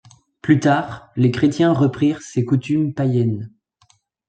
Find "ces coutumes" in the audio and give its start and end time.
2.23-2.91